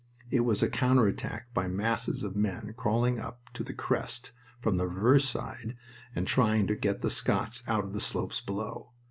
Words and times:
It 0.31 0.39
was 0.39 0.63
a 0.63 0.67
counter 0.67 1.05
attack 1.05 1.53
by 1.53 1.67
masses 1.67 2.23
of 2.23 2.35
men 2.35 2.73
crawling 2.75 3.19
up 3.19 3.53
to 3.53 3.63
the 3.63 3.71
crest 3.71 4.31
from 4.59 4.77
the 4.77 4.87
reverse 4.87 5.29
side 5.29 5.77
and 6.15 6.25
trying 6.25 6.65
to 6.65 6.75
get 6.75 7.03
the 7.03 7.11
Scots 7.11 7.61
out 7.67 7.83
of 7.83 7.93
the 7.93 8.01
slopes 8.01 8.41
below. 8.41 8.93